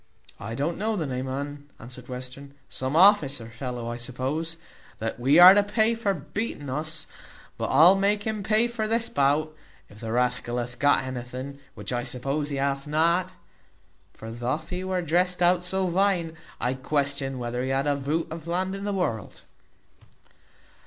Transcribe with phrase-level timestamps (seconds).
[0.39, 4.57] "I don't know the name o' un," answered Western; "some officer fellow, I suppose,
[4.97, 7.05] that we are to pay for beating us;
[7.55, 9.55] but I'll make him pay this bout,
[9.91, 13.33] if the rascal hath got anything, which I suppose he hath not.
[14.11, 17.95] For thof he was drest out so vine, I question whether he had got a
[17.95, 19.41] voot of land in the world."